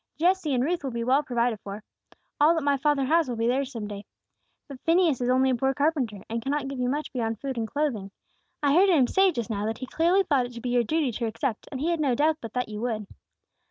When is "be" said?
0.89-1.03, 3.35-3.45, 10.59-10.69